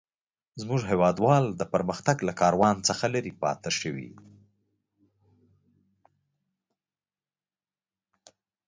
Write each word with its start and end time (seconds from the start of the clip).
زموږ 0.61 0.81
هيوادوال 0.91 1.45
د 1.59 1.61
پرمختګ 1.73 2.17
له 2.27 2.33
کاروان 2.41 2.75
څخه 2.87 3.05
لري 3.15 3.33
پاته 3.41 3.71
شوي. 3.79 4.09